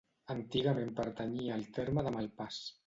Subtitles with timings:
[0.35, 2.61] Antigament pertanyia al terme de Malpàs.